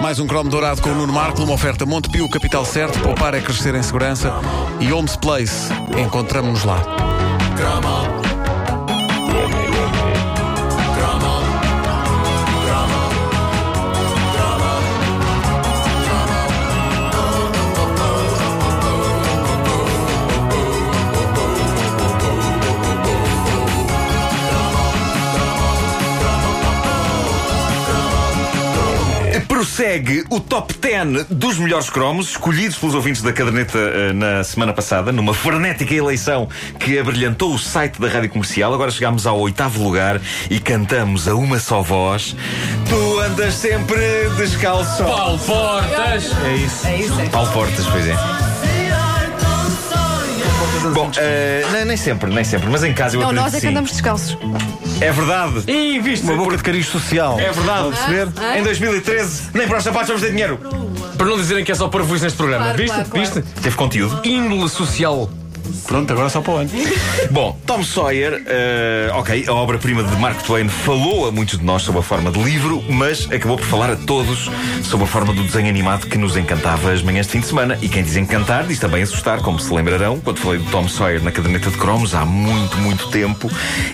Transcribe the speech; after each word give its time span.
Mais 0.00 0.20
um 0.20 0.26
cromo 0.26 0.48
dourado 0.48 0.80
com 0.80 0.90
o 0.90 0.94
Nuno 0.94 1.12
Marco, 1.12 1.42
uma 1.42 1.54
oferta 1.54 1.84
Montepio, 1.84 2.28
capital 2.30 2.64
certo, 2.64 3.00
poupar 3.00 3.34
é 3.34 3.40
crescer 3.40 3.74
em 3.74 3.82
segurança 3.82 4.32
e 4.78 4.92
Homes 4.92 5.16
Place. 5.16 5.72
Encontramos-nos 5.98 6.64
lá. 6.64 6.80
Prossegue 29.60 30.24
o 30.30 30.40
top 30.40 30.72
10 30.72 31.26
dos 31.28 31.58
melhores 31.58 31.90
cromos 31.90 32.30
escolhidos 32.30 32.78
pelos 32.78 32.94
ouvintes 32.94 33.20
da 33.20 33.30
caderneta 33.30 33.76
uh, 33.76 34.14
na 34.14 34.42
semana 34.42 34.72
passada, 34.72 35.12
numa 35.12 35.34
frenética 35.34 35.92
eleição 35.94 36.48
que 36.78 36.98
abrilhantou 36.98 37.52
o 37.52 37.58
site 37.58 38.00
da 38.00 38.08
rádio 38.08 38.30
comercial. 38.30 38.72
Agora 38.72 38.90
chegamos 38.90 39.26
ao 39.26 39.38
oitavo 39.38 39.84
lugar 39.84 40.18
e 40.48 40.58
cantamos 40.58 41.28
a 41.28 41.34
uma 41.34 41.58
só 41.58 41.82
voz. 41.82 42.34
Tu 42.88 43.20
andas 43.20 43.52
sempre 43.52 44.00
descalço. 44.38 45.04
Paulo 45.04 45.38
Portas! 45.40 46.30
É 46.42 46.56
isso. 46.56 46.86
É 46.86 46.96
isso, 46.96 47.20
é. 47.20 47.28
Paulo 47.28 47.52
Portas, 47.52 47.84
pois 47.84 48.06
é. 48.08 48.16
Bom, 50.94 51.08
uh, 51.08 51.84
nem, 51.84 51.98
sempre, 51.98 52.32
nem 52.32 52.44
sempre, 52.44 52.70
mas 52.70 52.82
em 52.82 52.94
casa 52.94 53.14
eu 53.14 53.20
Não, 53.20 53.30
nós 53.30 53.48
é 53.48 53.50
que 53.50 53.56
que 53.56 53.60
sim. 53.60 53.68
andamos 53.68 53.90
descalços. 53.90 54.38
É 55.00 55.10
verdade. 55.12 55.64
E 55.70 55.98
viste? 56.00 56.24
Uma 56.24 56.36
boca 56.36 56.56
de 56.56 56.62
cariz 56.62 56.86
social. 56.86 57.38
É 57.40 57.50
verdade. 57.50 57.88
Perceber? 57.88 58.28
Ah, 58.36 58.58
Em 58.58 58.62
2013, 58.62 59.42
nem 59.54 59.66
para 59.66 59.78
os 59.78 59.84
sapatos 59.84 60.08
vamos 60.08 60.22
ter 60.22 60.30
dinheiro. 60.30 60.58
Para 61.16 61.26
não 61.26 61.36
dizerem 61.36 61.64
que 61.64 61.72
é 61.72 61.74
só 61.74 61.88
para 61.88 62.02
vos 62.02 62.20
neste 62.20 62.36
programa. 62.36 62.64
Claro, 62.64 62.78
viste? 62.78 62.94
claro, 62.94 63.10
claro. 63.10 63.26
Viste? 63.34 63.60
Teve 63.62 63.76
conteúdo. 63.76 64.20
Índole 64.24 64.68
social. 64.68 65.30
Pronto, 65.86 66.12
agora 66.12 66.28
só 66.28 66.40
para 66.40 66.52
o 66.52 66.56
ano. 66.58 66.70
Bom, 67.30 67.58
Tom 67.66 67.82
Sawyer, 67.82 68.42
eh, 68.46 69.10
ok, 69.14 69.44
a 69.48 69.52
obra-prima 69.54 70.02
de 70.02 70.16
Mark 70.16 70.42
Twain 70.42 70.68
falou 70.68 71.28
a 71.28 71.32
muitos 71.32 71.58
de 71.58 71.64
nós 71.64 71.82
sob 71.82 71.98
a 71.98 72.02
forma 72.02 72.30
de 72.30 72.42
livro, 72.42 72.82
mas 72.88 73.30
acabou 73.30 73.56
por 73.56 73.66
falar 73.66 73.90
a 73.90 73.96
todos 73.96 74.50
sob 74.82 75.04
a 75.04 75.06
forma 75.06 75.32
do 75.32 75.42
desenho 75.44 75.68
animado 75.68 76.06
que 76.06 76.16
nos 76.18 76.36
encantava 76.36 76.92
as 76.92 77.02
manhãs 77.02 77.26
de 77.26 77.32
fim 77.32 77.40
de 77.40 77.46
semana. 77.46 77.78
E 77.82 77.88
quem 77.88 78.02
diz 78.02 78.16
encantar, 78.16 78.64
diz 78.64 78.78
também 78.78 79.02
assustar, 79.02 79.40
como 79.40 79.58
se 79.58 79.72
lembrarão, 79.72 80.18
quando 80.20 80.38
falei 80.38 80.58
do 80.58 80.70
Tom 80.70 80.88
Sawyer 80.88 81.22
na 81.22 81.30
caderneta 81.30 81.70
de 81.70 81.76
cromos 81.76 82.14
há 82.14 82.24
muito, 82.24 82.76
muito 82.78 83.08
tempo, 83.08 83.50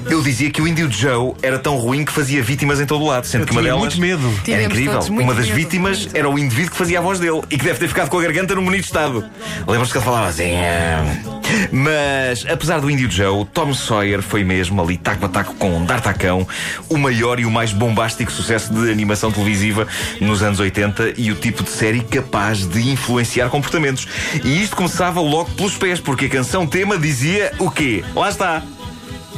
eu 0.09 0.23
dizia 0.23 0.51
que 0.51 0.61
o 0.63 0.69
Índio 0.69 0.91
Joe 0.91 1.35
era 1.43 1.59
tão 1.59 1.77
ruim 1.77 2.05
que 2.05 2.13
fazia 2.13 2.43
vítimas 2.43 2.81
em 2.81 2.87
todo 2.87 3.03
o 3.03 3.07
lado, 3.09 3.27
sendo 3.27 3.43
Eu 3.43 3.47
que 3.47 3.53
uma 3.53 3.61
tinha 3.63 3.73
delas 3.75 3.95
muito 3.97 4.01
medo. 4.01 4.41
era 4.49 4.63
incrível. 4.63 4.95
muito 5.11 5.23
Uma 5.23 5.35
das 5.35 5.47
medo. 5.47 5.57
vítimas 5.57 6.09
era 6.15 6.29
o 6.29 6.39
indivíduo 6.39 6.71
que 6.73 6.77
fazia 6.77 6.99
a 6.99 7.03
voz 7.03 7.19
dele 7.19 7.43
e 7.51 7.59
que 7.59 7.65
deve 7.65 7.79
ter 7.79 7.89
ficado 7.89 8.09
com 8.09 8.19
a 8.19 8.23
garganta 8.23 8.55
num 8.55 8.65
bonito 8.65 8.85
estado. 8.85 9.25
Lembras-te 9.67 9.93
que 9.93 9.99
ele 9.99 10.05
falava 10.05 10.29
assim? 10.29 10.53
"Ah." 10.57 11.37
Mas, 11.73 12.45
apesar 12.49 12.81
do 12.81 12.91
Índio 12.91 13.11
Joe, 13.11 13.45
Tom 13.47 13.73
Sawyer 13.73 14.23
foi 14.23 14.45
mesmo 14.45 14.83
ali 14.83 14.97
taco 14.97 15.27
a 15.27 15.29
taco 15.29 15.55
com 15.55 15.85
D'Artacão, 15.85 16.47
o 16.89 16.97
maior 16.97 17.39
e 17.41 17.45
o 17.45 17.51
mais 17.51 17.73
bombástico 17.73 18.31
sucesso 18.31 18.73
de 18.73 18.91
animação 18.91 19.31
televisiva 19.31 19.87
nos 20.21 20.43
anos 20.43 20.61
80 20.61 21.15
e 21.17 21.31
o 21.31 21.35
tipo 21.35 21.63
de 21.63 21.71
série 21.71 22.01
capaz 22.01 22.67
de 22.67 22.91
influenciar 22.91 23.49
comportamentos. 23.49 24.07
E 24.45 24.63
isto 24.63 24.77
começava 24.77 25.21
logo 25.21 25.51
pelos 25.53 25.77
pés, 25.77 26.01
porque 26.01 26.27
a 26.27 26.31
canção 26.31 26.67
tema 26.67 26.99
dizia 26.99 27.53
o 27.59 27.71
quê? 27.71 28.05
Lá 28.15 28.29
está. 28.29 28.63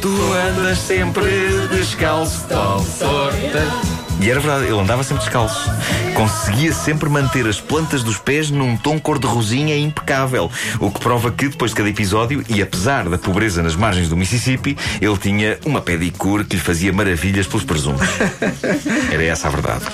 Tu 0.01 0.33
andas 0.33 0.79
sempre 0.79 1.29
descalço, 1.71 2.47
Tom 2.49 2.85
Portas. 2.99 3.98
E 4.21 4.31
era 4.31 4.41
verdade, 4.41 4.65
ele 4.65 4.79
andava 4.79 5.03
sempre 5.03 5.23
descalço. 5.23 5.71
Conseguia 6.15 6.73
sempre 6.73 7.09
manter 7.09 7.47
as 7.47 7.61
plantas 7.61 8.03
dos 8.03 8.19
pés 8.19 8.51
num 8.51 8.77
tom 8.77 8.99
cor-de-rosinha 8.99 9.77
impecável. 9.77 10.51
O 10.81 10.91
que 10.91 10.99
prova 10.99 11.31
que, 11.31 11.49
depois 11.49 11.71
de 11.71 11.77
cada 11.77 11.89
episódio, 11.89 12.45
e 12.49 12.61
apesar 12.61 13.09
da 13.09 13.17
pobreza 13.17 13.63
nas 13.63 13.77
margens 13.77 14.09
do 14.09 14.17
Mississippi, 14.17 14.77
ele 15.01 15.17
tinha 15.17 15.59
uma 15.65 15.81
pedicure 15.81 16.45
que 16.45 16.57
lhe 16.57 16.63
fazia 16.63 16.93
maravilhas 16.93 17.47
pelos 17.47 17.65
presuntos. 17.65 18.09
Era 19.13 19.23
essa 19.23 19.47
a 19.47 19.51
verdade. 19.51 19.85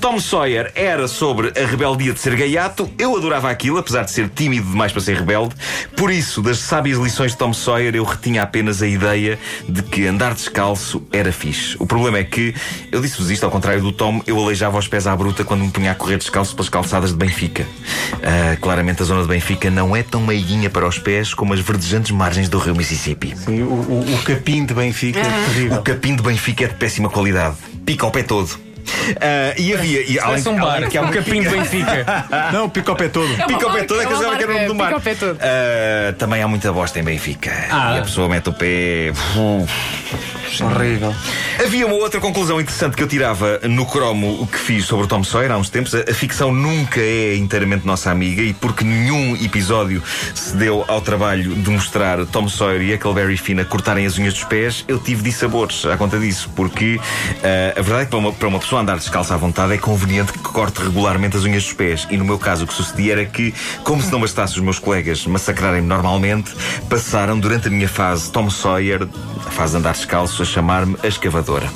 Tom 0.00 0.18
Sawyer 0.18 0.72
era 0.74 1.06
sobre 1.06 1.52
a 1.60 1.66
rebeldia 1.66 2.12
de 2.12 2.20
ser 2.20 2.34
gaiato. 2.36 2.90
Eu 2.98 3.16
adorava 3.16 3.50
aquilo, 3.50 3.78
apesar 3.78 4.04
de 4.04 4.10
ser 4.10 4.28
tímido 4.28 4.70
demais 4.70 4.92
para 4.92 5.02
ser 5.02 5.16
rebelde. 5.16 5.54
Por 5.96 6.10
isso, 6.10 6.40
das 6.40 6.58
sábias 6.58 6.98
lições 6.98 7.32
de 7.32 7.38
Tom 7.38 7.52
Sawyer, 7.52 7.94
eu 7.94 8.04
retinha 8.04 8.42
apenas 8.42 8.82
a 8.82 8.86
ideia 8.86 9.38
de 9.68 9.82
que 9.82 10.06
andar 10.06 10.34
descalço 10.34 11.02
era 11.12 11.32
fixe. 11.32 11.76
O 11.78 11.86
problema 11.86 12.18
é 12.18 12.24
que, 12.24 12.54
eu 12.90 13.00
disse-vos 13.00 13.30
isto 13.30 13.44
ao 13.44 13.50
contrário 13.50 13.73
do 13.80 13.92
Tom, 13.92 14.22
eu 14.26 14.38
aleijava 14.38 14.78
os 14.78 14.88
pés 14.88 15.06
à 15.06 15.16
bruta 15.16 15.44
quando 15.44 15.62
me 15.62 15.70
punha 15.70 15.92
a 15.92 15.94
correr 15.94 16.16
descalço 16.16 16.54
pelas 16.54 16.68
calçadas 16.68 17.10
de 17.10 17.16
Benfica. 17.16 17.66
Ah, 18.22 18.56
claramente 18.60 19.02
a 19.02 19.04
zona 19.04 19.22
de 19.22 19.28
Benfica 19.28 19.70
não 19.70 19.94
é 19.94 20.02
tão 20.02 20.20
meiguinha 20.20 20.70
para 20.70 20.86
os 20.86 20.98
pés 20.98 21.34
como 21.34 21.52
as 21.54 21.60
verdejantes 21.60 22.10
margens 22.10 22.48
do 22.48 22.58
rio 22.58 22.74
Mississippi. 22.74 23.36
Sim, 23.36 23.62
o, 23.62 23.72
o, 23.72 24.14
o 24.14 24.22
capim 24.22 24.64
de 24.64 24.74
Benfica 24.74 25.20
é 25.20 25.22
terrível. 25.22 25.78
O 25.78 25.82
capim 25.82 26.16
de 26.16 26.22
Benfica 26.22 26.64
é 26.64 26.68
de 26.68 26.74
péssima 26.74 27.08
qualidade. 27.08 27.56
Pica 27.84 28.04
ao 28.06 28.10
pé 28.10 28.22
todo. 28.22 28.64
Ah, 29.20 29.54
e 29.58 29.72
havia. 29.74 30.02
E, 30.10 30.18
além, 30.18 30.42
um 30.48 30.56
bar. 30.56 30.76
além 30.76 30.88
que 30.88 30.98
há 30.98 31.02
Um 31.02 31.10
capim 31.10 31.42
de 31.42 31.48
Benfica. 31.48 32.06
Não, 32.52 32.68
pica 32.68 32.90
ao 32.90 32.96
pé 32.96 33.08
todo. 33.08 33.28
Pica 33.46 33.66
ao 33.66 33.72
pé 33.72 33.84
todo, 33.84 34.00
é 34.00 34.06
que 34.06 34.12
é 34.12 34.14
eu 34.14 34.20
uma 34.20 34.24
sabia 34.24 34.38
que 34.38 34.44
era 34.44 34.52
o 34.52 34.54
nome 34.54 34.66
do 34.68 34.74
mar. 34.74 34.92
Ah, 35.40 36.14
também 36.18 36.42
há 36.42 36.48
muita 36.48 36.72
bosta 36.72 36.98
em 36.98 37.02
Benfica. 37.02 37.50
Ah. 37.70 37.96
E 37.96 37.98
a 37.98 38.02
pessoa 38.02 38.28
mete 38.28 38.48
o 38.48 38.52
pé. 38.52 39.12
Horrível. 40.60 41.14
Havia 41.64 41.86
uma 41.86 41.96
outra 41.96 42.20
conclusão 42.20 42.60
interessante 42.60 42.96
que 42.96 43.02
eu 43.02 43.08
tirava 43.08 43.60
no 43.68 43.86
cromo 43.86 44.46
que 44.46 44.58
fiz 44.58 44.84
sobre 44.84 45.04
o 45.04 45.08
Tom 45.08 45.24
Sawyer 45.24 45.50
há 45.52 45.56
uns 45.56 45.70
tempos. 45.70 45.94
A, 45.94 46.14
ficção 46.14 46.52
nunca 46.52 47.00
é 47.00 47.36
inteiramente 47.36 47.86
nossa 47.86 48.10
amiga 48.10 48.42
e 48.42 48.52
porque 48.52 48.84
nenhum 48.84 49.36
episódio 49.36 50.02
se 50.34 50.56
deu 50.56 50.84
ao 50.88 51.00
trabalho 51.00 51.54
de 51.54 51.70
mostrar 51.70 52.24
Tom 52.26 52.48
Sawyer 52.48 52.82
e 52.82 52.94
Huckleberry 52.94 53.36
Finn 53.36 53.60
a 53.60 53.64
cortarem 53.64 54.06
as 54.06 54.18
unhas 54.18 54.34
dos 54.34 54.44
pés, 54.44 54.84
eu 54.86 54.98
tive 54.98 55.22
dissabores 55.22 55.84
à 55.86 55.96
conta 55.96 56.18
disso. 56.18 56.50
Porque 56.54 57.00
ah, 57.42 57.78
a 57.78 57.82
verdade 57.82 58.02
é 58.02 58.04
que 58.04 58.10
para 58.10 58.18
uma, 58.18 58.32
para 58.32 58.48
uma 58.48 58.58
pessoa 58.58 58.82
andar 58.82 58.96
descalça 58.96 59.34
à 59.34 59.36
vontade 59.36 59.72
é 59.72 59.78
conveniente 59.78 60.32
que 60.32 60.38
corte 60.38 60.82
regularmente 60.82 61.36
as 61.36 61.44
unhas 61.44 61.64
dos 61.64 61.72
pés. 61.72 62.06
E 62.10 62.16
no 62.16 62.24
meu 62.24 62.38
caso 62.38 62.64
o 62.64 62.66
que 62.66 62.74
sucedia 62.74 63.12
era 63.12 63.24
que, 63.24 63.54
como 63.82 64.02
se 64.02 64.10
não 64.10 64.20
bastasse 64.20 64.54
os 64.54 64.60
meus 64.60 64.78
colegas 64.78 65.26
massacrarem-me 65.26 65.86
normalmente, 65.86 66.52
passaram 66.88 67.38
durante 67.38 67.68
a 67.68 67.70
minha 67.70 67.88
fase 67.88 68.30
Tom 68.30 68.50
Sawyer, 68.50 69.06
de 69.70 69.76
andar 69.76 69.92
descalço, 69.92 70.42
a 70.42 70.44
chamar-me 70.44 70.96
a 71.02 71.06
escavadora. 71.06 71.68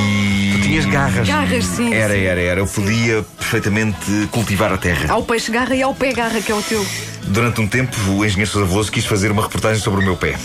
E. 0.00 0.60
Tinhas 0.62 0.86
garras. 0.86 1.28
Garras, 1.28 1.64
sim. 1.64 1.92
Era, 1.92 2.14
sim. 2.14 2.20
era, 2.20 2.40
era. 2.40 2.60
Eu 2.60 2.66
podia 2.66 3.22
perfeitamente 3.38 4.28
cultivar 4.30 4.72
a 4.72 4.78
terra. 4.78 5.12
Há 5.12 5.16
o 5.16 5.22
peixe 5.22 5.50
garra 5.50 5.74
e 5.74 5.82
há 5.82 5.88
o 5.88 5.94
pé 5.94 6.12
garra, 6.12 6.40
que 6.40 6.50
é 6.50 6.54
o 6.54 6.62
teu. 6.62 6.84
Durante 7.24 7.60
um 7.60 7.68
tempo, 7.68 7.96
o 8.10 8.24
engenheiro 8.24 8.50
Sousa 8.50 8.66
Veloso 8.66 8.90
quis 8.90 9.04
fazer 9.04 9.30
uma 9.30 9.42
reportagem 9.42 9.82
sobre 9.82 10.00
o 10.00 10.02
meu 10.02 10.16
pé. 10.16 10.36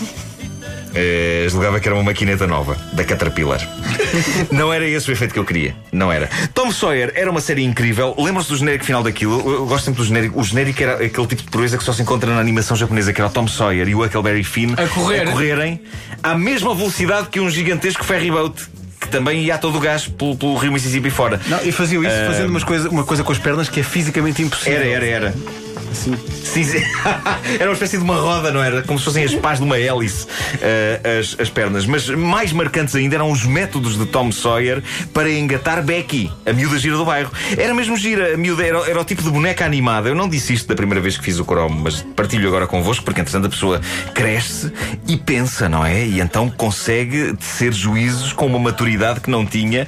Eh, 0.99 1.45
julgava 1.47 1.79
que 1.79 1.87
era 1.87 1.95
uma 1.95 2.03
maquineta 2.03 2.47
nova, 2.47 2.75
da 2.91 3.03
Caterpillar. 3.03 3.61
não 4.51 4.73
era 4.73 4.83
esse 4.87 5.07
o 5.09 5.13
efeito 5.13 5.31
que 5.31 5.39
eu 5.39 5.45
queria. 5.45 5.75
Não 5.91 6.11
era. 6.11 6.27
Tom 6.55 6.71
Sawyer 6.71 7.11
era 7.15 7.29
uma 7.29 7.39
série 7.39 7.63
incrível. 7.63 8.15
Lembram-se 8.17 8.49
do 8.49 8.57
genérico 8.57 8.83
final 8.83 9.03
daquilo? 9.03 9.39
Eu, 9.39 9.53
eu 9.53 9.65
gosto 9.67 9.85
sempre 9.85 10.01
do 10.01 10.05
genérico. 10.05 10.39
O 10.39 10.43
genérico 10.43 10.81
era 10.81 10.93
aquele 10.95 11.27
tipo 11.27 11.43
de 11.43 11.49
proeza 11.49 11.77
que 11.77 11.83
só 11.83 11.93
se 11.93 12.01
encontra 12.01 12.33
na 12.33 12.39
animação 12.39 12.75
japonesa, 12.75 13.13
que 13.13 13.21
era 13.21 13.29
o 13.29 13.31
Tom 13.31 13.47
Sawyer 13.47 13.87
e 13.87 13.93
o 13.93 14.03
Huckleberry 14.03 14.43
Finn 14.43 14.73
A 14.75 14.87
correr. 14.87 15.25
correrem 15.29 15.79
à 16.23 16.35
mesma 16.35 16.73
velocidade 16.73 17.27
que 17.29 17.39
um 17.39 17.49
gigantesco 17.49 18.03
ferry 18.03 18.31
boat. 18.31 18.67
Que 18.99 19.09
também 19.09 19.43
ia 19.43 19.53
a 19.53 19.57
todo 19.59 19.77
o 19.77 19.79
gás 19.79 20.07
pelo, 20.07 20.35
pelo 20.35 20.55
rio 20.57 20.71
Mississippi 20.71 21.11
fora. 21.11 21.39
Não, 21.45 21.61
e 21.61 21.71
faziam 21.71 22.03
isso 22.03 22.15
fazendo 22.25 22.49
umas 22.49 22.63
coisa, 22.63 22.89
uma 22.89 23.03
coisa 23.03 23.23
com 23.23 23.31
as 23.31 23.37
pernas 23.37 23.69
que 23.69 23.79
é 23.79 23.83
fisicamente 23.83 24.41
impossível. 24.41 24.73
Era, 24.79 24.87
era, 24.87 25.05
era. 25.05 25.35
Sim, 25.97 26.65
era 27.59 27.69
uma 27.69 27.73
espécie 27.73 27.97
de 27.97 28.03
uma 28.03 28.15
roda, 28.15 28.51
não 28.51 28.63
era? 28.63 28.81
Como 28.83 28.97
se 28.97 29.05
fossem 29.05 29.23
as 29.23 29.33
pás 29.35 29.59
de 29.59 29.65
uma 29.65 29.77
hélice, 29.77 30.27
eh, 30.61 31.19
as, 31.19 31.35
as 31.39 31.49
pernas. 31.49 31.85
Mas 31.85 32.09
mais 32.09 32.51
marcantes 32.51 32.95
ainda 32.95 33.15
eram 33.15 33.31
os 33.31 33.45
métodos 33.45 33.97
de 33.97 34.05
Tom 34.05 34.31
Sawyer 34.31 34.83
para 35.13 35.29
engatar 35.29 35.83
Becky, 35.83 36.31
a 36.45 36.53
miúda 36.53 36.77
gira 36.77 36.97
do 36.97 37.05
bairro. 37.05 37.31
Era 37.57 37.73
mesmo 37.73 37.97
gira, 37.97 38.33
a 38.33 38.37
miúda 38.37 38.65
era, 38.65 38.89
era 38.89 39.01
o 39.01 39.05
tipo 39.05 39.21
de 39.21 39.29
boneca 39.29 39.65
animada. 39.65 40.09
Eu 40.09 40.15
não 40.15 40.29
disse 40.29 40.53
isto 40.53 40.67
da 40.67 40.75
primeira 40.75 41.01
vez 41.01 41.17
que 41.17 41.23
fiz 41.23 41.39
o 41.39 41.45
cromo, 41.45 41.81
mas 41.83 42.01
partilho 42.15 42.47
agora 42.47 42.67
convosco, 42.67 43.03
porque 43.03 43.21
entretanto 43.21 43.47
a 43.47 43.49
pessoa 43.49 43.81
cresce 44.13 44.71
e 45.07 45.17
pensa, 45.17 45.67
não 45.67 45.85
é? 45.85 46.05
E 46.05 46.19
então 46.19 46.49
consegue 46.49 47.33
tecer 47.33 47.73
juízos 47.73 48.33
com 48.33 48.45
uma 48.45 48.59
maturidade 48.59 49.19
que 49.19 49.29
não 49.29 49.45
tinha 49.45 49.87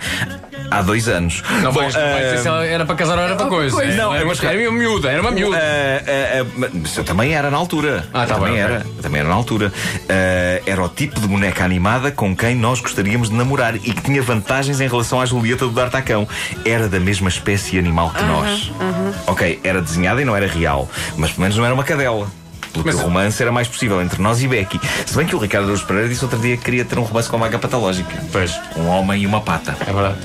há 0.71 0.81
dois 0.81 1.07
anos. 1.07 1.41
Não 1.61 1.71
Bom, 1.71 1.79
vais, 1.81 1.94
não 1.94 2.01
vais 2.01 2.15
eh, 2.17 2.29
dizer 2.29 2.38
se 2.41 2.47
ela 2.47 2.65
era 2.65 2.85
para 2.85 2.95
casar 2.95 3.17
ou 3.17 3.23
era 3.23 3.35
para 3.35 3.45
coisa. 3.47 3.75
coisa. 3.75 3.91
Não, 3.95 4.09
Não, 4.09 4.15
era, 4.15 4.25
mas- 4.25 4.44
era 4.44 4.69
uma 4.69 4.77
miúda, 4.77 5.09
era 5.11 5.21
uma 5.21 5.31
miúda. 5.31 5.57
Ah, 5.57 6.01
ah, 6.07 6.45
ah, 6.65 6.69
mas 6.73 6.97
eu 6.97 7.03
também 7.03 7.33
era 7.33 7.50
na 7.50 7.57
altura. 7.57 8.07
Ah, 8.13 8.25
tá 8.25 8.35
também 8.35 8.53
bem, 8.53 8.61
era. 8.61 8.85
Eu 8.97 9.01
também 9.03 9.19
era 9.19 9.29
na 9.29 9.35
altura. 9.35 9.71
Ah, 10.09 10.61
era 10.65 10.81
o 10.83 10.89
tipo 10.89 11.19
de 11.19 11.27
boneca 11.27 11.63
animada 11.63 12.11
com 12.11 12.35
quem 12.35 12.56
nós 12.56 12.79
gostaríamos 12.79 13.29
de 13.29 13.35
namorar 13.35 13.75
e 13.75 13.79
que 13.79 14.01
tinha 14.01 14.21
vantagens 14.21 14.79
em 14.81 14.88
relação 14.88 15.19
à 15.21 15.25
Julieta 15.25 15.65
do 15.65 15.71
D'Artacão. 15.71 16.27
Era 16.65 16.88
da 16.88 17.00
mesma 17.00 17.29
espécie 17.29 17.77
animal 17.79 18.09
que 18.12 18.23
nós. 18.23 18.71
Ok, 19.27 19.59
era 19.63 19.81
desenhada 19.81 20.21
e 20.21 20.25
não 20.25 20.35
era 20.35 20.47
real, 20.47 20.89
mas 21.17 21.31
pelo 21.31 21.41
menos 21.41 21.57
não 21.57 21.65
era 21.65 21.73
uma 21.73 21.83
cadela. 21.83 22.27
Pelo 22.74 22.83
que 22.83 22.92
Mas- 22.92 23.00
o 23.00 23.04
romance 23.04 23.42
era 23.42 23.51
mais 23.51 23.68
possível 23.68 24.01
entre 24.01 24.21
nós 24.21 24.42
e 24.42 24.48
Becky. 24.48 24.80
Se 25.06 25.16
bem 25.16 25.25
que 25.25 25.36
o 25.36 25.39
Ricardo 25.39 25.66
Araújo 25.66 25.86
Pereira 25.86 26.07
disse 26.10 26.24
outro 26.24 26.39
dia 26.39 26.56
que 26.57 26.63
queria 26.63 26.86
ter 26.86 26.98
um 27.00 27.04
romance 27.04 27.27
com 27.30 27.38
uma 27.38 27.45
vaca 27.48 27.60
patológica. 27.60 28.24
Pois. 28.31 28.60
Um 28.77 28.88
homem 28.88 29.24
e 29.24 29.25
uma 29.27 29.42
pata. 29.42 29.75
É 29.81 29.92
verdade. 29.92 30.18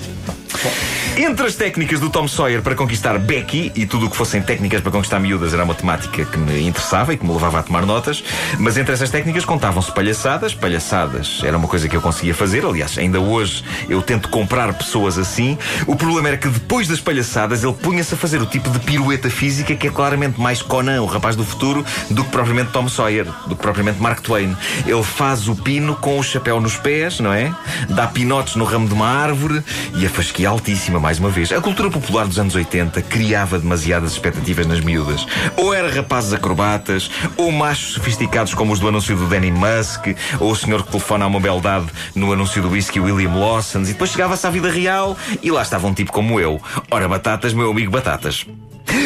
Entre 1.17 1.47
as 1.47 1.55
técnicas 1.55 2.01
do 2.01 2.11
Tom 2.11 2.27
Sawyer 2.27 2.61
para 2.61 2.75
conquistar 2.75 3.17
Becky 3.21 3.71
e 3.77 3.87
tudo 3.87 4.07
o 4.07 4.11
que 4.11 4.17
fossem 4.17 4.43
técnicas 4.43 4.81
para 4.81 4.91
conquistar 4.91 5.21
miúdas 5.21 5.55
era 5.55 5.63
uma 5.63 5.75
temática 5.75 6.25
que 6.25 6.37
me 6.37 6.67
interessava 6.67 7.15
e 7.15 7.17
que 7.17 7.25
me 7.25 7.33
levava 7.33 7.61
a 7.61 7.63
tomar 7.63 7.87
notas, 7.87 8.25
mas 8.59 8.77
entre 8.77 8.93
essas 8.93 9.11
técnicas 9.11 9.45
contavam-se 9.45 9.93
palhaçadas. 9.93 10.55
Palhaçadas 10.55 11.41
era 11.45 11.57
uma 11.57 11.69
coisa 11.69 11.89
que 11.89 11.97
eu 11.97 12.01
conseguia 12.01 12.35
fazer, 12.35 12.65
aliás, 12.65 12.99
ainda 12.99 13.21
hoje 13.21 13.63
eu 13.89 14.03
tento 14.03 14.29
comprar 14.29 14.75
pessoas 14.75 15.17
assim. 15.17 15.57
O 15.87 15.95
problema 15.95 16.29
era 16.29 16.37
que 16.37 16.49
depois 16.49 16.89
das 16.89 17.01
palhaçadas 17.01 17.63
ele 17.63 17.75
punha-se 17.75 18.15
a 18.15 18.17
fazer 18.17 18.43
o 18.43 18.47
tipo 18.47 18.69
de 18.69 18.81
pirueta 18.81 19.31
física 19.31 19.73
que 19.77 19.87
é 19.87 19.91
claramente 19.91 20.41
mais 20.41 20.63
Conan, 20.63 21.01
o 21.01 21.07
rapaz 21.07 21.37
do 21.37 21.45
futuro, 21.45 21.87
do 22.11 22.25
que 22.25 22.31
propriamente 22.31 22.73
Tom 22.73 22.89
Sawyer, 22.89 23.27
do 23.47 23.55
que 23.55 23.63
propriamente 23.63 24.03
Mark 24.03 24.21
Twain. 24.21 24.57
Ele 24.85 25.05
faz 25.05 25.47
o 25.47 25.55
pino 25.55 25.95
com 25.95 26.19
o 26.19 26.25
chapéu 26.25 26.61
nos 26.61 26.77
pés, 26.77 27.21
não 27.21 27.33
é? 27.33 27.55
Dá 27.91 28.09
pinotes 28.09 28.57
no 28.57 28.65
ramo 28.65 28.89
de 28.89 28.95
uma 28.95 29.07
árvore 29.07 29.63
e 29.95 30.05
a 30.05 30.11
fasquia 30.11 30.49
altíssima, 30.49 31.04
mais 31.05 31.19
uma 31.19 31.29
vez. 31.29 31.53
A 31.53 31.61
cultura 31.61 31.91
popular 31.91 32.27
dos 32.27 32.39
anos 32.39 32.55
80 32.55 33.03
criava 33.03 33.59
demasiadas 33.59 34.13
expectativas 34.13 34.67
nas 34.67 34.81
miúdas. 34.81 35.27
Ou 35.55 35.75
era 35.75 35.95
rapazes 35.95 36.33
acrobatas, 36.33 37.11
ou 37.37 37.53
machos 37.53 37.93
sofisticados 37.93 38.55
como 38.55 38.73
os 38.73 38.81
do 38.81 38.89
anúncio 38.89 39.15
do 39.15 39.27
Danny 39.27 39.51
Musk, 39.51 40.17
ou 40.41 40.51
o 40.51 40.57
senhor 40.57 40.83
que 40.83 40.89
telefona 40.89 41.27
a 41.27 41.29
uma 41.29 41.39
beldade 41.39 41.89
no 42.15 42.33
anúncio 42.33 42.63
do 42.63 42.71
whisky 42.71 43.01
William 43.01 43.35
Lawson's, 43.35 43.91
e 43.91 43.93
depois 43.93 44.13
chegava-se 44.13 44.47
à 44.47 44.51
vida 44.51 44.71
real 44.71 45.15
e 45.43 45.51
lá 45.51 45.61
estava 45.61 45.87
um 45.87 45.93
tipo 45.93 46.11
como 46.11 46.41
eu. 46.41 46.59
Ora, 46.91 47.07
batatas, 47.07 47.53
meu 47.53 47.71
amigo, 47.71 47.91
batatas. 47.91 48.47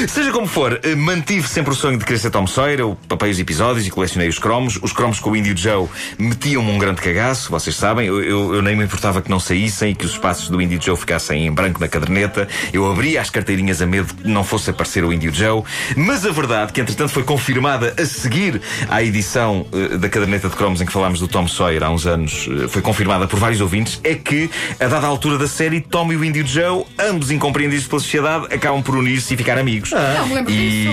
Seja 0.09 0.33
como 0.33 0.47
for, 0.47 0.81
eh, 0.83 0.95
mantive 0.95 1.49
sempre 1.49 1.73
o 1.73 1.75
sonho 1.75 1.99
de 1.99 2.05
querer 2.05 2.19
ser 2.19 2.31
Tom 2.31 2.47
Sawyer. 2.47 2.81
Eu 2.81 2.99
papei 3.09 3.31
os 3.31 3.39
episódios 3.39 3.87
e 3.87 3.91
colecionei 3.91 4.29
os 4.29 4.39
cromos. 4.39 4.79
Os 4.83 4.93
cromos 4.93 5.19
com 5.19 5.31
o 5.31 5.37
Índio 5.37 5.57
Joe 5.57 5.89
metiam-me 6.19 6.71
um 6.71 6.79
grande 6.79 7.01
cagaço, 7.01 7.51
vocês 7.51 7.75
sabem. 7.75 8.07
Eu, 8.07 8.23
eu, 8.23 8.55
eu 8.55 8.63
nem 8.63 8.77
me 8.77 8.85
importava 8.85 9.23
que 9.23 9.31
não 9.31 9.41
saíssem 9.41 9.93
e 9.93 9.95
que 9.95 10.05
os 10.05 10.13
espaços 10.13 10.49
do 10.49 10.61
Índio 10.61 10.81
Joe 10.81 10.97
ficassem 10.97 11.47
em 11.47 11.53
branco 11.53 11.81
na 11.81 11.89
caderneta. 11.89 12.47
Eu 12.73 12.91
abria 12.91 13.21
as 13.21 13.31
carteirinhas 13.31 13.81
a 13.81 13.87
medo 13.87 14.15
que 14.15 14.29
não 14.29 14.45
fosse 14.45 14.71
aparecer 14.71 15.05
o 15.05 15.13
Índio 15.13 15.33
Joe. 15.33 15.63
Mas 15.97 16.27
a 16.27 16.31
verdade, 16.31 16.73
que 16.73 16.81
entretanto 16.81 17.11
foi 17.11 17.23
confirmada 17.23 17.95
a 17.99 18.05
seguir 18.05 18.61
à 18.89 19.03
edição 19.03 19.67
uh, 19.73 19.99
da 19.99 20.09
caderneta 20.09 20.49
de 20.49 20.57
cromos 20.57 20.81
em 20.81 20.87
que 20.87 20.93
falámos 20.93 21.21
do 21.21 21.29
Tom 21.29 21.49
Sawyer 21.49 21.83
há 21.83 21.91
uns 21.91 22.07
anos, 22.07 22.47
uh, 22.47 22.69
foi 22.69 22.83
confirmada 22.83 23.27
por 23.27 23.39
vários 23.39 23.61
ouvintes, 23.61 24.01
é 24.05 24.15
que, 24.15 24.51
a 24.79 24.87
dada 24.87 25.07
altura 25.07 25.39
da 25.39 25.49
série, 25.49 25.81
Tom 25.81 26.13
e 26.13 26.17
o 26.17 26.25
Índio 26.25 26.47
Joe, 26.47 26.85
ambos 26.99 27.31
incompreendidos 27.31 27.87
pela 27.87 28.01
sociedade, 28.01 28.53
acabam 28.53 28.83
por 28.83 28.97
unir-se 28.97 29.33
e 29.35 29.37
ficar 29.37 29.57
amigos. 29.57 29.78
Não 29.91 30.27
me 30.29 30.35
lembro 30.35 30.53
E, 30.53 30.57
disso. 30.57 30.91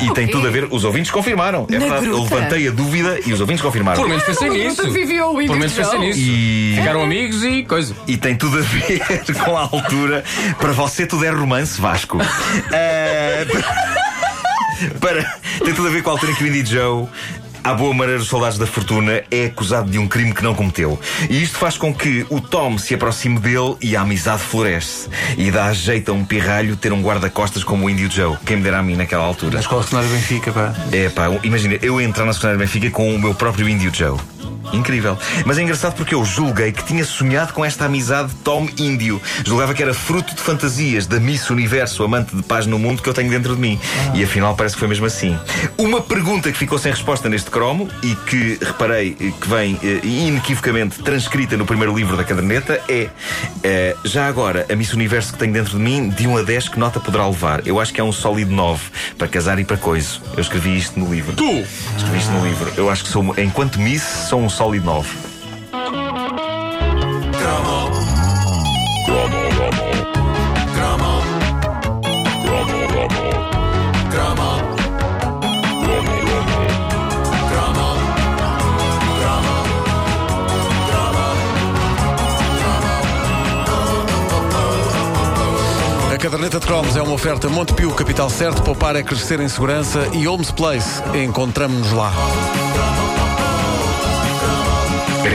e 0.00 0.14
tem 0.14 0.24
Ok. 0.24 0.28
tudo 0.28 0.46
a 0.48 0.50
ver, 0.50 0.68
os 0.70 0.84
ouvintes 0.84 1.10
confirmaram. 1.10 1.66
É 1.70 1.72
Na 1.74 1.78
verdade, 1.80 2.06
eu 2.06 2.12
gruta. 2.18 2.34
levantei 2.34 2.68
a 2.68 2.70
dúvida 2.70 3.18
e 3.26 3.32
os 3.32 3.40
ouvintes 3.40 3.62
confirmaram. 3.62 4.00
Por 4.00 4.08
menos 4.08 4.24
pensei 4.24 4.48
Ah, 4.48 4.52
nisso. 4.52 4.82
nunca 4.82 4.94
viveu 4.94 5.30
o 5.30 5.34
Por 5.34 5.56
menos 5.56 5.72
pensei 5.72 5.84
Joe. 5.98 6.06
nisso. 6.06 6.20
E, 6.20 6.74
Ficaram 6.78 7.02
amigos 7.02 7.42
e 7.44 7.62
coisa. 7.64 7.94
e 8.06 8.16
tem 8.16 8.36
tudo 8.36 8.58
a 8.58 8.62
ver 8.62 9.02
com 9.44 9.56
a 9.56 9.60
altura. 9.62 10.24
Para 10.60 10.72
você, 10.72 11.06
tudo 11.06 11.24
é 11.24 11.30
romance, 11.30 11.80
Vasco. 11.80 12.18
Ah, 12.20 13.46
para, 15.00 15.22
tem 15.64 15.74
tudo 15.74 15.88
a 15.88 15.90
ver 15.90 16.02
com 16.02 16.10
a 16.10 16.12
altura 16.12 16.32
em 16.32 16.34
que 16.34 16.44
o 16.44 16.46
Indy 16.46 16.64
Joe. 16.64 17.06
À 17.62 17.74
boa 17.74 17.92
maneira 17.92 18.18
dos 18.18 18.28
soldados 18.28 18.58
da 18.58 18.66
fortuna, 18.66 19.22
é 19.30 19.46
acusado 19.46 19.90
de 19.90 19.98
um 19.98 20.08
crime 20.08 20.32
que 20.32 20.42
não 20.42 20.54
cometeu. 20.54 20.98
E 21.28 21.42
isto 21.42 21.58
faz 21.58 21.76
com 21.76 21.92
que 21.92 22.26
o 22.30 22.40
Tom 22.40 22.78
se 22.78 22.94
aproxime 22.94 23.38
dele 23.38 23.76
e 23.80 23.96
a 23.96 24.02
amizade 24.02 24.42
floresce. 24.42 25.08
E 25.36 25.50
dá 25.50 25.72
jeito 25.72 26.10
a 26.10 26.14
um 26.14 26.24
pirralho 26.24 26.76
ter 26.76 26.92
um 26.92 27.02
guarda-costas 27.02 27.64
como 27.64 27.86
o 27.86 27.90
Índio 27.90 28.10
Joe. 28.10 28.36
Quem 28.46 28.56
me 28.56 28.62
dera 28.62 28.78
a 28.78 28.82
mim 28.82 28.96
naquela 28.96 29.24
altura. 29.24 29.54
Na 29.54 29.60
escola 29.60 29.82
secundária 29.82 30.10
Benfica, 30.10 30.52
pá. 30.52 30.74
É 30.92 31.08
pá, 31.08 31.28
imagina, 31.42 31.78
eu 31.82 32.00
entrar 32.00 32.24
na 32.24 32.32
secundária 32.32 32.58
Benfica 32.58 32.90
com 32.90 33.14
o 33.14 33.18
meu 33.18 33.34
próprio 33.34 33.68
Índio 33.68 33.92
Joe. 33.92 34.18
Incrível. 34.72 35.18
Mas 35.44 35.58
é 35.58 35.62
engraçado 35.62 35.94
porque 35.94 36.14
eu 36.14 36.24
julguei 36.24 36.72
que 36.72 36.84
tinha 36.84 37.04
sonhado 37.04 37.52
com 37.52 37.64
esta 37.64 37.86
amizade 37.86 38.32
Tom-Índio. 38.44 39.20
Julgava 39.44 39.74
que 39.74 39.82
era 39.82 39.94
fruto 39.94 40.34
de 40.34 40.40
fantasias 40.40 41.06
da 41.06 41.18
Miss 41.18 41.48
Universo, 41.50 42.02
amante 42.04 42.34
de 42.34 42.42
paz 42.42 42.66
no 42.66 42.78
mundo 42.78 43.02
que 43.02 43.08
eu 43.08 43.14
tenho 43.14 43.30
dentro 43.30 43.54
de 43.54 43.60
mim. 43.60 43.78
E 44.14 44.22
afinal 44.22 44.54
parece 44.54 44.74
que 44.74 44.80
foi 44.80 44.88
mesmo 44.88 45.06
assim. 45.06 45.38
Uma 45.76 46.00
pergunta 46.00 46.50
que 46.50 46.58
ficou 46.58 46.78
sem 46.78 46.92
resposta 46.92 47.28
neste 47.28 47.50
cromo 47.50 47.88
e 48.02 48.14
que 48.14 48.58
reparei 48.60 49.14
que 49.14 49.48
vem 49.48 49.78
eh, 49.82 50.00
inequivocamente 50.04 51.02
transcrita 51.02 51.56
no 51.56 51.66
primeiro 51.66 51.96
livro 51.96 52.16
da 52.16 52.24
caderneta 52.24 52.80
é 52.88 53.08
eh, 53.62 53.96
já 54.04 54.26
agora 54.26 54.66
a 54.70 54.76
Miss 54.76 54.92
Universo 54.92 55.32
que 55.32 55.38
tenho 55.38 55.52
dentro 55.52 55.76
de 55.76 55.82
mim, 55.82 56.08
de 56.08 56.26
1 56.26 56.38
a 56.38 56.42
10, 56.42 56.68
que 56.68 56.78
nota 56.78 57.00
poderá 57.00 57.26
levar? 57.26 57.66
Eu 57.66 57.80
acho 57.80 57.92
que 57.92 58.00
é 58.00 58.04
um 58.04 58.12
sólido 58.12 58.52
9 58.52 58.82
para 59.16 59.28
casar 59.28 59.58
e 59.58 59.64
para 59.64 59.76
coiso. 59.76 60.20
Eu 60.34 60.40
escrevi 60.40 60.76
isto 60.76 60.98
no 60.98 61.12
livro. 61.12 61.34
Tu! 61.34 61.64
Escrevi 61.96 62.18
isto 62.18 62.30
no 62.32 62.44
livro. 62.44 62.72
Eu 62.76 62.90
acho 62.90 63.04
que 63.04 63.10
sou, 63.10 63.34
enquanto 63.38 63.78
Miss, 63.80 64.02
sou 64.28 64.40
um 64.40 64.48
sólido 64.58 64.86
9. 64.86 65.08
A 86.10 86.18
caderneta 86.20 86.58
de 86.58 86.66
cromos 86.66 86.96
é 86.96 87.02
uma 87.02 87.12
oferta 87.12 87.48
Montepio, 87.48 87.92
capital 87.92 88.28
certo, 88.28 88.60
poupar 88.62 88.96
é 88.96 89.04
crescer 89.04 89.38
em 89.38 89.48
segurança 89.48 90.08
e 90.12 90.26
Holmes 90.26 90.50
Place. 90.50 91.00
Encontramos-nos 91.14 91.92
lá. 91.92 92.12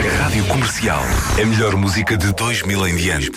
Rádio 0.02 0.44
Comercial. 0.46 1.02
A 1.40 1.46
melhor 1.46 1.76
música 1.76 2.16
de 2.16 2.32
2000 2.32 2.88
em 2.88 2.96
diante. 2.96 3.30